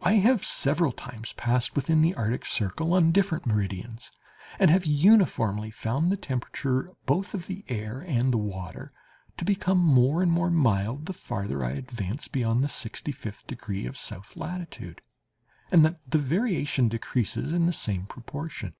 [0.00, 4.12] I have several times passed within the Antarctic circle, on different meridians,
[4.60, 8.92] and have uniformly found the temperature, both of the air and the water,
[9.38, 13.86] to become more and more mild the farther I advanced beyond the sixty fifth degree
[13.86, 15.02] of south latitude,
[15.72, 18.74] and that the variation decreases in the same proportion.